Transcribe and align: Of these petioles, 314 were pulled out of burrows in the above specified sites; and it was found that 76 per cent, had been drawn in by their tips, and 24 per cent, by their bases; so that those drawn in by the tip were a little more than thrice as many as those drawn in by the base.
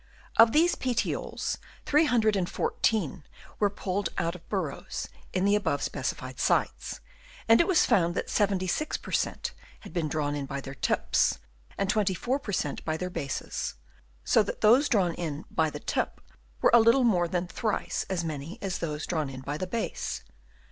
Of 0.37 0.51
these 0.51 0.73
petioles, 0.73 1.59
314 1.85 3.23
were 3.59 3.69
pulled 3.69 4.09
out 4.17 4.33
of 4.33 4.49
burrows 4.49 5.07
in 5.31 5.45
the 5.45 5.53
above 5.55 5.83
specified 5.83 6.39
sites; 6.39 7.01
and 7.47 7.61
it 7.61 7.67
was 7.67 7.85
found 7.85 8.15
that 8.15 8.27
76 8.27 8.97
per 8.97 9.11
cent, 9.11 9.51
had 9.81 9.93
been 9.93 10.07
drawn 10.07 10.33
in 10.33 10.47
by 10.47 10.59
their 10.59 10.73
tips, 10.73 11.37
and 11.77 11.87
24 11.87 12.39
per 12.39 12.51
cent, 12.51 12.83
by 12.83 12.97
their 12.97 13.11
bases; 13.11 13.75
so 14.23 14.41
that 14.41 14.61
those 14.61 14.89
drawn 14.89 15.13
in 15.13 15.45
by 15.51 15.69
the 15.69 15.79
tip 15.79 16.19
were 16.61 16.71
a 16.73 16.79
little 16.79 17.03
more 17.03 17.27
than 17.27 17.45
thrice 17.45 18.03
as 18.09 18.23
many 18.23 18.57
as 18.59 18.79
those 18.79 19.05
drawn 19.05 19.29
in 19.29 19.41
by 19.41 19.55
the 19.55 19.67
base. 19.67 20.23